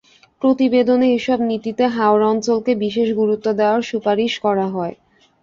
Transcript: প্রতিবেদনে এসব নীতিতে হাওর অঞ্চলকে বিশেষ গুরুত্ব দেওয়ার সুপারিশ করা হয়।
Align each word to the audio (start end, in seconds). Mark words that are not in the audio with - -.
প্রতিবেদনে 0.41 1.07
এসব 1.13 1.39
নীতিতে 1.49 1.83
হাওর 1.95 2.21
অঞ্চলকে 2.31 2.71
বিশেষ 2.83 3.07
গুরুত্ব 3.19 3.47
দেওয়ার 3.59 3.81
সুপারিশ 3.89 4.33
করা 4.45 4.65
হয়। 4.67 4.95